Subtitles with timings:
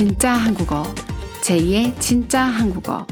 [0.00, 0.82] 진짜 한국어.
[1.42, 3.06] 제2의 진짜 한국어.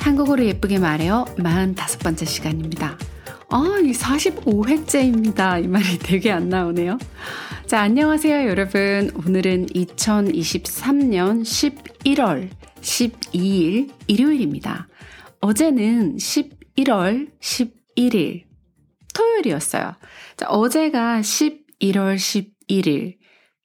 [0.00, 1.24] 한국어로 예쁘게 말해요.
[1.36, 2.98] 45번째 시간입니다.
[3.48, 5.62] 아, 이 45회째입니다.
[5.62, 6.98] 이 말이 되게 안 나오네요.
[7.66, 9.12] 자, 안녕하세요, 여러분.
[9.24, 11.42] 오늘은 2023년
[12.02, 12.48] 11월
[12.80, 14.88] 12일 일요일입니다.
[15.42, 18.42] 어제는 11월 11일
[19.14, 19.94] 토요일이었어요.
[20.36, 23.21] 자, 어제가 11월 11일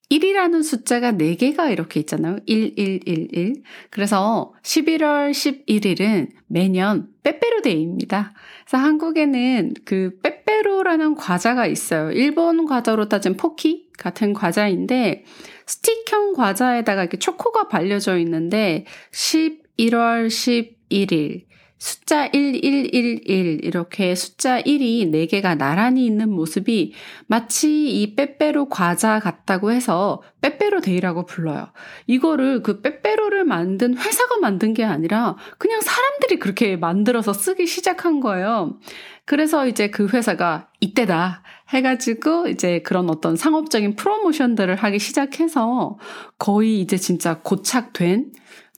[0.09, 2.37] 1이라는 숫자가 4개가 이렇게 있잖아요.
[2.47, 3.63] 1111.
[3.89, 8.33] 그래서 11월 11일은 매년 빼빼로데이입니다.
[8.65, 12.11] 그래서 한국에는 그 빼빼로라는 과자가 있어요.
[12.11, 15.25] 일본 과자로 따진 포키 같은 과자인데
[15.65, 21.46] 스틱형 과자에다가 이렇게 초코가 발려져 있는데 11월 11일
[21.77, 26.93] 숫자 1111 이렇게 숫자 1이 4개가 나란히 있는 모습이
[27.27, 31.67] 마치 이 빼빼로 과자 같다고 해서 빼빼로 데이라고 불러요.
[32.07, 38.79] 이거를 그 빼빼로를 만든 회사가 만든 게 아니라 그냥 사람들이 그렇게 만들어서 쓰기 시작한 거예요.
[39.25, 45.97] 그래서 이제 그 회사가 이때다 해가지고 이제 그런 어떤 상업적인 프로모션들을 하기 시작해서
[46.39, 48.31] 거의 이제 진짜 고착된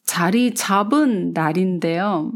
[0.09, 2.31] 자리 잡은 날인데요.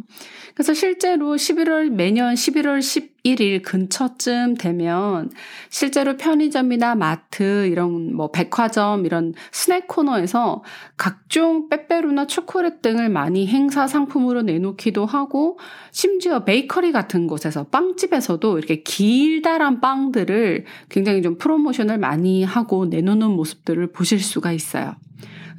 [0.53, 5.31] 그래서 실제로 11월, 매년 11월 11일 근처쯤 되면
[5.71, 10.63] 실제로 편의점이나 마트, 이런 뭐 백화점, 이런 스낵 코너에서
[10.97, 15.57] 각종 빼빼로나 초콜릿 등을 많이 행사 상품으로 내놓기도 하고
[15.91, 23.87] 심지어 베이커리 같은 곳에서 빵집에서도 이렇게 길다란 빵들을 굉장히 좀 프로모션을 많이 하고 내놓는 모습들을
[23.93, 24.93] 보실 수가 있어요.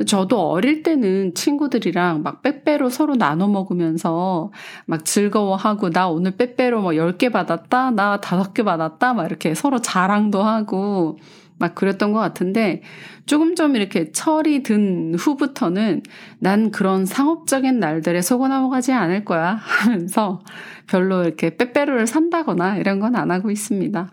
[0.06, 4.50] 저도 어릴 때는 친구들이랑 막 빼빼로 서로 나눠 먹으면서
[4.86, 10.42] 막 즐거워하고 나 오늘 빼빼로 뭐 10개 받았다, 나 5개 받았다, 막 이렇게 서로 자랑도
[10.42, 11.18] 하고
[11.58, 12.82] 막 그랬던 것 같은데
[13.26, 16.02] 조금 좀 이렇게 철이 든 후부터는
[16.40, 20.40] 난 그런 상업적인 날들에 속아 넘어가지 않을 거야 하면서
[20.88, 24.10] 별로 이렇게 빼빼로를 산다거나 이런 건 안 하고 있습니다.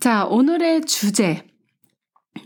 [0.00, 1.42] 자, 오늘의 주제.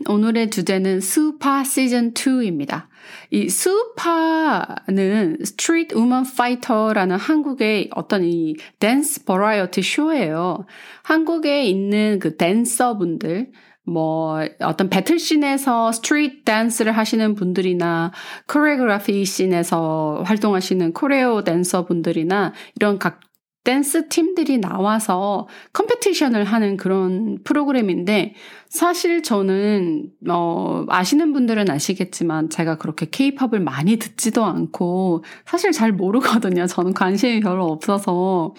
[0.07, 2.87] 오늘의 주제는 스우파 시즌 2입니다.
[3.29, 10.65] 이 스우파는 스트리트 우먼 파이터라는 한국의 어떤 이 댄스 버라이어티 쇼예요.
[11.03, 13.51] 한국에 있는 그 댄서분들
[13.83, 18.11] 뭐 어떤 battle scene에서 street dance를 하시는 분들이나
[18.47, 23.21] choreography scene에서 활동하시는 choreo 댄서 분들이나 이런 각
[23.63, 28.33] 댄스 팀들이 나와서 competition을 하는 그런 프로그램인데
[28.69, 36.65] 사실 저는 어 아시는 분들은 아시겠지만 제가 그렇게 케이팝을 많이 듣지도 않고 사실 잘 모르거든요.
[36.65, 38.55] 저는 관심이 별로 없어서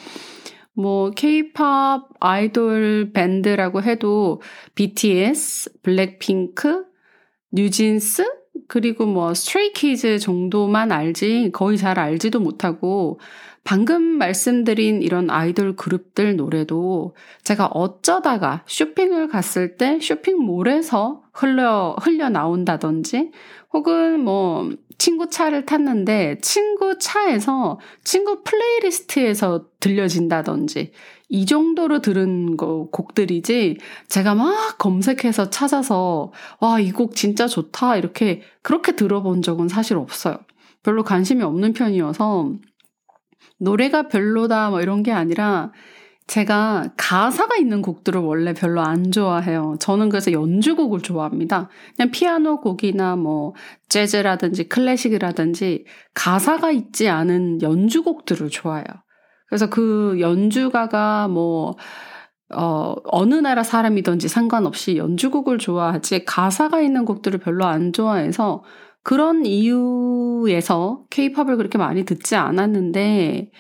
[0.75, 4.41] 뭐 케이팝 아이돌 밴드라고 해도
[4.75, 6.85] BTS, 블랙핑크,
[7.51, 8.25] 뉴진스
[8.69, 13.19] 그리고 뭐 스트레이 키즈 정도만 알지 거의 잘 알지도 못하고
[13.65, 17.15] 방금 말씀드린 이런 아이돌 그룹들 노래도
[17.45, 23.31] 제가 어쩌다가 쇼핑을 갔을 때 쇼핑몰에서 흘려, 흘려 나온다든지
[23.73, 24.69] 혹은 뭐
[24.99, 30.93] 친구 차를 탔는데 친구 차에서 친구 playlist에서 들려진다든지
[31.29, 38.43] 이 정도로 들은 거 곡들이지 제가 막 검색해서 찾아서 와 이 곡 진짜 좋다 이렇게
[38.61, 40.37] 그렇게 들어본 적은 사실 없어요.
[40.83, 42.53] 별로 관심이 없는 편이어서
[43.59, 45.73] 노래가 별로다 뭐 이런 게 아니라
[46.27, 49.77] 제가 가사가 있는 곡들을 원래 별로 안 좋아해요.
[49.81, 51.69] 저는 그래서 연주곡을 좋아합니다.
[51.97, 53.55] 그냥 피아노 곡이나 뭐
[53.89, 58.87] 재즈라든지 클래식이라든지 가사가 있지 않은 연주곡들을 좋아해요.
[59.47, 61.77] 그래서 그 연주가가 뭐
[62.55, 68.63] 어, 어느 나라 사람이든지 상관없이 연주곡을 좋아하지 가사가 있는 곡들을 별로 안 좋아해서
[69.03, 73.51] 그런 이유에서 케이팝을 그렇게 많이 듣지 않았는데,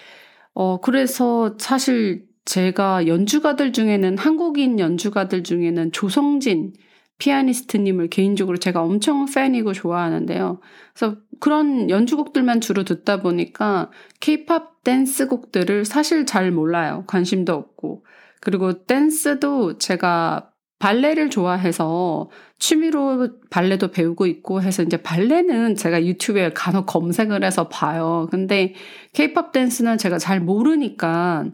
[0.54, 6.72] 어, 그래서 사실 제가 연주가들 중에는 한국인 연주가들 중에는 조성진
[7.18, 10.60] 피아니스트님을 개인적으로 제가 엄청 팬이고 좋아하는데요.
[10.94, 13.90] 그래서 그런 연주곡들만 주로 듣다 보니까
[14.20, 17.04] 케이팝 댄스 곡들을 사실 잘 몰라요.
[17.06, 18.04] 관심도 없고.
[18.40, 20.51] 그리고 댄스도 제가
[20.82, 28.26] 발레를 좋아해서 취미로 발레도 배우고 있고 해서 이제 발레는 제가 유튜브에 간혹 검색을 해서 봐요.
[28.32, 28.74] 근데
[29.12, 31.44] 케이팝 댄스는 제가 잘 모르니까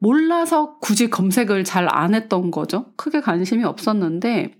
[0.00, 2.92] 몰라서 굳이 검색을 잘 안 했던 거죠.
[2.96, 4.52] 크게 관심이 없었는데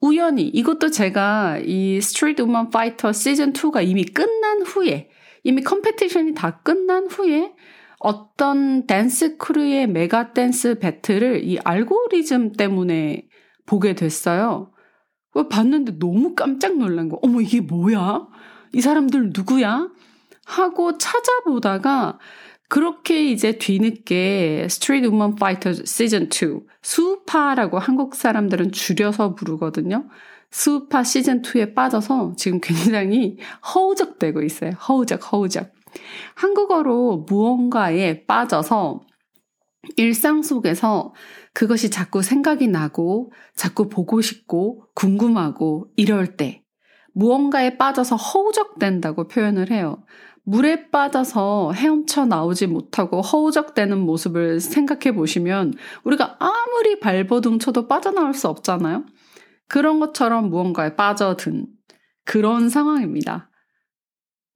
[0.00, 5.10] 우연히 이것도 제가 이 스트리트 우먼 파이터 시즌 2가 이미 끝난 후에
[5.42, 7.54] 이미 competition이 다 끝난 후에
[8.06, 13.26] 어떤 dance crew의 mega dance battle을 이 알고리즘 때문에
[13.66, 14.70] 보게 됐어요.
[15.50, 17.18] 봤는데 너무 깜짝 놀란 거.
[17.20, 18.28] 어머, 이게 뭐야?
[18.72, 19.90] 이 사람들 누구야?
[20.44, 22.20] 하고 찾아보다가
[22.68, 30.08] 그렇게 이제 뒤늦게 Street Woman Fighter 시즌 2 스우파라고 한국 사람들은 줄여서 부르거든요.
[30.52, 33.38] 수파 시즌 2에 빠져서 지금 굉장히
[33.74, 34.70] 허우적대고 있어요.
[34.70, 35.75] 허우적, 허우적.
[36.34, 39.00] 한국어로 무언가에 빠져서
[39.96, 41.14] 일상 속에서
[41.52, 46.62] 그것이 자꾸 생각이 나고 자꾸 보고 싶고 궁금하고 이럴 때
[47.14, 50.04] 무언가에 빠져서 허우적된다고 표현을 해요.
[50.44, 55.72] 물에 빠져서 헤엄쳐 나오지 못하고 허우적대는 모습을 생각해 보시면
[56.04, 59.04] 우리가 아무리 발버둥 쳐도 빠져나올 수 없잖아요.
[59.66, 61.66] 그런 것처럼 무언가에 빠져든
[62.24, 63.50] 그런 상황입니다.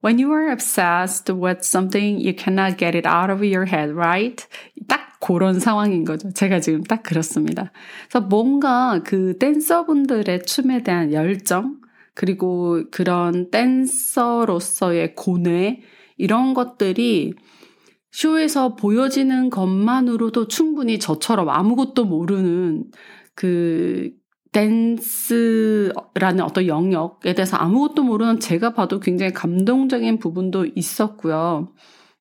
[0.03, 4.43] When you are obsessed with something, you cannot get it out of your head, right?
[4.87, 6.31] 딱 그런 상황인 거죠.
[6.31, 7.71] 제가 지금 딱 그렇습니다.
[8.09, 11.77] 그래서 뭔가 그 댄서분들의 춤에 대한 열정,
[12.15, 15.81] 그리고 그런 댄서로서의 고뇌,
[16.17, 17.33] 이런 것들이
[18.11, 22.85] 쇼에서 보여지는 것만으로도 충분히 저처럼 아무것도 모르는
[23.35, 24.11] 그
[24.51, 31.73] 댄스라는 어떤 영역에 대해서 아무것도 모르는 제가 봐도 굉장히 감동적인 부분도 있었고요.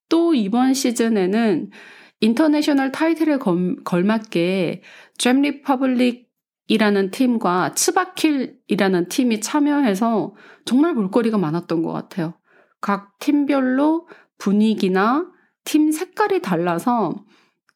[0.08, 1.70] 또 이번 시즌에는
[2.20, 3.38] international 타이틀에
[3.84, 4.82] 걸맞게
[5.18, 10.34] 잼 리퍼블릭이라는 팀과 츠바킬이라는 팀이 참여해서
[10.64, 12.34] 정말 볼거리가 많았던 것 같아요.
[12.80, 14.06] 각 팀별로
[14.38, 15.26] 분위기나
[15.64, 17.24] 팀 색깔이 달라서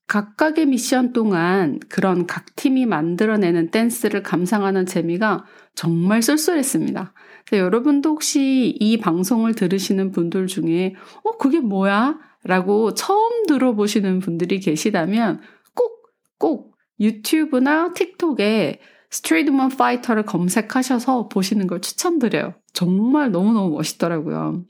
[0.07, 7.13] 각각의 미션 동안 그런 각 팀이 만들어내는 댄스를 감상하는 재미가 정말 쏠쏠했습니다.
[7.53, 12.19] 여러분도 혹시 이 방송을 들으시는 분들 중에, 어, 그게 뭐야?
[12.45, 15.41] 라고 처음 들어보시는 분들이 계시다면
[15.75, 16.03] 꼭,
[16.39, 18.81] 꼭 유튜브나 틱톡에
[19.11, 22.55] 스트리트 우먼 파이터를 검색하셔서 보시는 걸 추천드려요.
[22.73, 24.65] 정말 너무너무 멋있더라고요.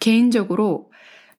[0.00, 0.90] 개인적으로,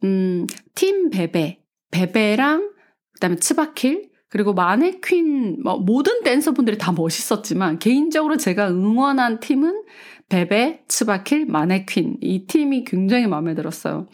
[0.03, 0.45] 음,
[0.75, 1.64] 팀 베베,
[1.95, 2.71] 베베랑
[3.13, 9.83] 그다음에 츠바킬 그리고 마네퀸 뭐 모든 댄서분들이 다 멋있었지만 개인적으로 제가 응원한 팀은
[10.27, 14.07] 베베, 츠바킬, 마네퀸 이 팀이 굉장히 마음에 들었어요.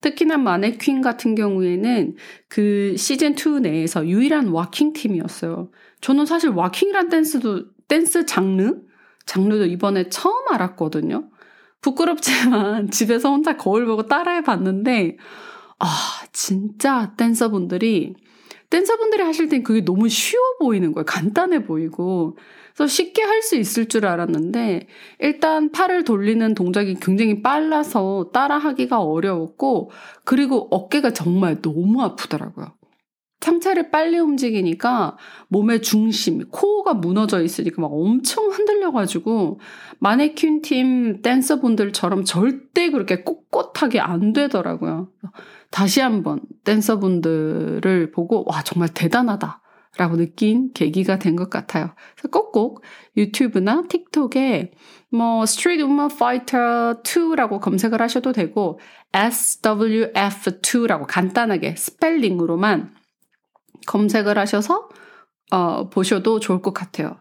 [0.00, 2.16] 특히나 마네퀸 같은 경우에는
[2.48, 5.70] 그 시즌 2 내에서 유일한 waacking 팀이었어요.
[6.00, 8.80] 저는 사실 waacking이란 댄스도 댄스 장르
[9.26, 11.28] 장르도 이번에 처음 알았거든요.
[11.82, 15.18] 부끄럽지만 집에서 혼자 거울 보고 따라해 봤는데
[15.80, 15.86] 아,
[16.32, 18.14] 진짜 댄서분들이
[18.70, 21.04] 댄서분들이 하실 땐 그게 너무 쉬워 보이는 거예요.
[21.06, 22.36] 간단해 보이고.
[22.74, 24.88] 그래서 쉽게 할 수 있을 줄 알았는데,
[25.20, 29.90] 일단 팔을 돌리는 동작이 굉장히 빨라서 따라하기가 어려웠고,
[30.24, 32.74] 그리고 어깨가 정말 너무 아프더라고요.
[33.40, 35.16] 상체를 빨리 움직이니까
[35.48, 39.60] 몸의 중심, 코어가 무너져 있으니까 막 엄청 흔들려가지고
[40.00, 45.10] 마네킹 팀 댄서분들처럼 절대 그렇게 꼿꼿하게 안 되더라고요.
[45.70, 49.62] 다시 한번 댄서분들을 보고 와 정말 대단하다.
[49.96, 51.94] 라고 느낀 계기가 된 것 같아요.
[52.30, 52.82] 꼭꼭
[53.16, 54.70] 유튜브나 틱톡에
[55.10, 58.78] 뭐 Street Woman Fighter 2라고 검색을 하셔도 되고
[59.12, 62.94] SWF2라고 간단하게 스펠링으로만
[63.88, 64.88] 검색을 하셔서
[65.50, 67.16] 어, 보셔도 좋을 것 같아요.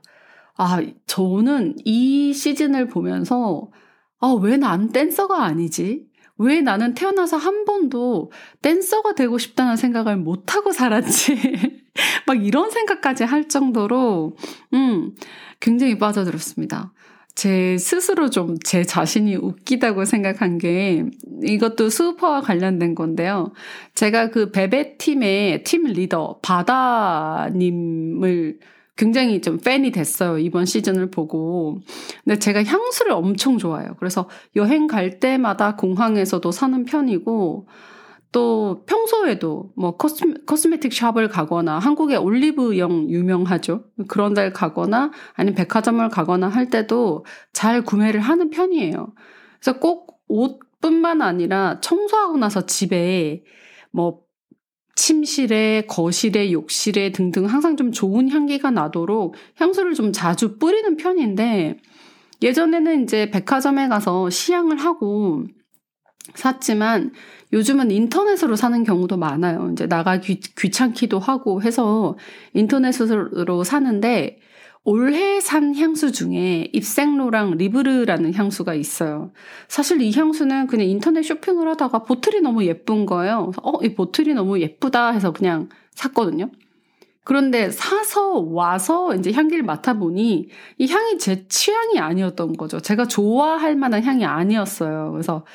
[0.57, 3.69] 아, 저는 이 시즌을 보면서
[4.19, 6.05] 아, 왜 난 댄서가 아니지?
[6.39, 8.31] 왜 나는 태어나서 한 번도
[8.61, 11.83] 댄서가 되고 싶다는 생각을 못하고 살았지?
[12.27, 14.35] 막 이런 생각까지 할 정도로,
[14.73, 15.15] 음,
[15.59, 16.93] 굉장히 빠져들었습니다.
[17.37, 21.05] 제 스스로 좀 제 자신이 웃기다고 생각한 게
[21.43, 23.53] 이것도 수퍼와 관련된 건데요.
[23.93, 27.77] 제가 그 베베 팀의 팀 리더 바다님을
[28.95, 30.39] 굉장히 좀 팬이 됐어요.
[30.39, 31.79] 이번 시즌을 보고.
[32.23, 33.95] 근데 제가 향수를 엄청 좋아해요.
[33.99, 37.67] 그래서 여행 갈 때마다 공항에서도 사는 편이고,
[38.31, 43.85] 또 평소에도 뭐 코스메, 코스메틱 샵을 가거나 한국의 올리브영 유명하죠.
[44.07, 49.13] 그런 데를 가거나 아니면 백화점을 가거나 할 때도 잘 구매를 하는 편이에요.
[49.59, 53.43] 그래서 꼭 옷뿐만 아니라 청소하고 나서 집에
[53.91, 54.21] 뭐
[54.95, 61.77] 침실에, 거실에, 욕실에 등등 항상 좀 좋은 향기가 나도록 향수를 좀 자주 뿌리는 편인데
[62.41, 65.45] 예전에는 이제 백화점에 가서 시향을 하고
[66.35, 67.13] 샀지만
[67.53, 69.69] 요즘은 인터넷으로 사는 경우도 많아요.
[69.71, 72.17] 이제 나가기 귀찮기도 하고 해서
[72.53, 74.39] 인터넷으로 사는데
[74.83, 79.31] 올해 산 향수 중에 입생로랑 리브르라는 향수가 있어요.
[79.67, 83.51] 사실 이 향수는 그냥 인터넷 쇼핑을 하다가 보틀이 너무 예쁜 거예요.
[83.63, 86.49] 어, 이 보틀이 너무 예쁘다 해서 그냥 샀거든요.
[87.27, 92.79] 그런데 사서 와서 이제 향기를 맡아보니 이 향이 제 취향이 아니었던 거죠.
[92.79, 95.11] 제가 좋아할 만한 향이 아니었어요.
[95.11, 95.45] 그래서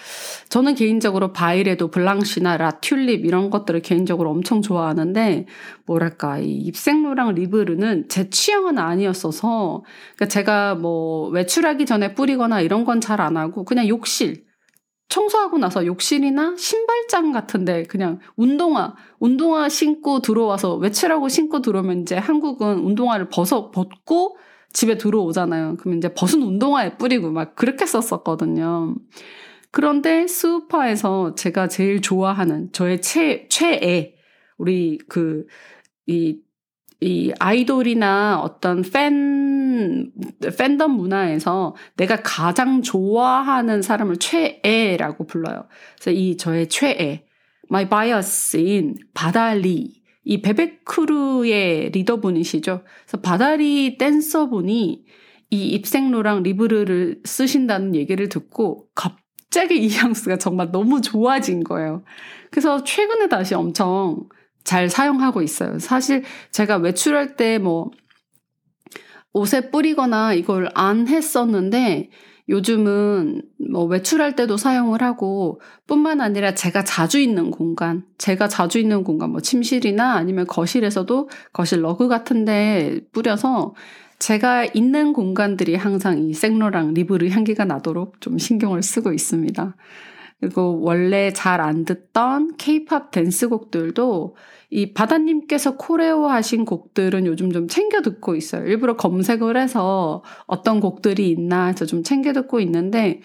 [0.50, 5.46] 저는 개인적으로 바이레도 블랑시나 라튤립 이런 것들을 개인적으로 엄청 좋아하는데
[5.86, 9.82] 뭐랄까 이 입생로랑 리브르는 제 취향은 아니었어서
[10.16, 14.44] 그러니까 제가 뭐 외출하기 전에 뿌리거나 이런 건 잘 안 하고 그냥 욕실
[15.12, 22.78] 청소하고 나서 욕실이나 신발장 같은데 그냥 운동화, 운동화 신고 들어와서 외출하고 신고 들어오면 이제 한국은
[22.78, 24.38] 운동화를 벗어, 벗고
[24.72, 25.76] 집에 들어오잖아요.
[25.78, 28.94] 그러면 이제 벗은 운동화에 뿌리고 막 그렇게 썼었거든요.
[29.70, 34.14] 그런데 스우파에서 제가 제일 좋아하는 저의 최, 최애,
[34.56, 35.44] 우리 그,
[36.06, 36.38] 이,
[37.02, 40.12] 이 아이돌이나 어떤 팬
[40.56, 45.66] 팬덤 문화에서 내가 가장 좋아하는 사람을 최애라고 불러요.
[45.96, 47.24] 그래서 이 저의 최애,
[47.70, 52.84] my bias인 바달리, 이 베베크루의 리더분이시죠.
[52.84, 55.04] 그래서 바다리 댄서분이
[55.50, 62.04] 이 입생로랑 리브르를 쓰신다는 얘기를 듣고 갑자기 이 향수가 정말 너무 좋아진 거예요.
[62.50, 64.28] 그래서 최근에 다시 엄청
[64.64, 65.78] 잘 사용하고 있어요.
[65.78, 67.90] 사실 제가 외출할 때 뭐
[69.32, 72.10] 옷에 뿌리거나 이걸 안 했었는데
[72.48, 79.04] 요즘은 뭐 외출할 때도 사용을 하고 뿐만 아니라 제가 자주 있는 공간, 제가 자주 있는
[79.04, 83.74] 공간, 뭐 침실이나 아니면 거실에서도 거실 러그 같은 데 뿌려서
[84.18, 89.74] 제가 있는 공간들이 항상 이 생로랑 리브르 향기가 나도록 좀 신경을 쓰고 있습니다.
[90.42, 94.34] 그리고 원래 잘 안 듣던 케이팝 댄스곡들도
[94.70, 98.66] 이 바다님께서 choreo 하신 곡들은 요즘 좀 챙겨 듣고 있어요.
[98.66, 103.20] 일부러 검색을 해서 어떤 곡들이 있나 해서 좀 챙겨 듣고 있는데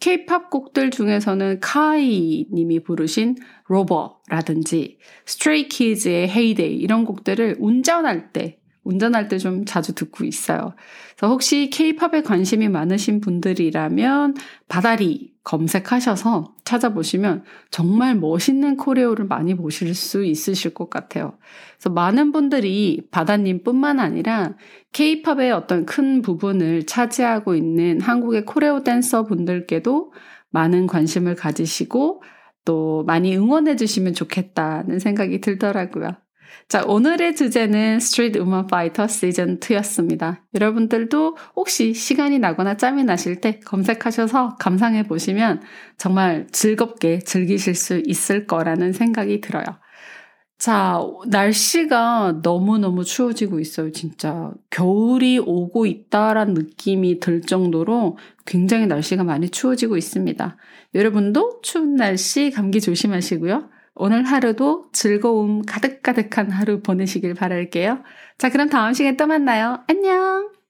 [0.00, 3.36] 케이팝 곡들 중에서는 카이 님이 부르신
[3.68, 10.74] Rover라든지 스트레이 키즈의 Heyday 이런 곡들을 운전할 때 운전할 때 좀 자주 듣고 있어요.
[11.16, 14.34] 그래서 혹시 케이팝에 관심이 많으신 분들이라면
[14.68, 21.36] 바다 리 검색하셔서 찾아보시면 정말 멋있는 코레오를 많이 보실 수 있으실 것 같아요.
[21.76, 24.54] 그래서 많은 분들이 바다님뿐만 아니라
[24.92, 30.12] 케이팝의 어떤 큰 부분을 차지하고 있는 한국의 choreo 댄서 분들께도
[30.50, 32.22] 많은 관심을 가지시고
[32.64, 36.21] 또 많이 응원해 주시면 좋겠다는 생각이 들더라고요.
[36.68, 40.40] 자, 오늘의 주제는 스트리트 우먼 파이터 시즌 2였습니다.
[40.54, 45.62] 여러분들도 혹시 시간이 나거나 짬이 나실 때 검색하셔서 감상해 보시면
[45.98, 49.64] 정말 즐겁게 즐기실 수 있을 거라는 생각이 들어요.
[50.62, 54.52] 자, 날씨가 너무너무 추워지고 있어요, 진짜.
[54.70, 58.16] 겨울이 오고 있다란 느낌이 들 정도로
[58.46, 60.56] 굉장히 날씨가 많이 추워지고 있습니다.
[60.94, 63.68] 여러분도 추운 날씨 감기 조심하시고요.
[64.04, 68.02] 오늘 하루도 즐거움 가득가득한 하루 보내시길 바랄게요.
[68.36, 69.84] 자, 그럼 다음 시간에 또 만나요.
[69.86, 70.61] 안녕!